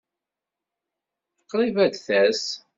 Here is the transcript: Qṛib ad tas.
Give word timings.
Qṛib 1.49 1.75
ad 1.85 1.93
tas. 2.05 2.43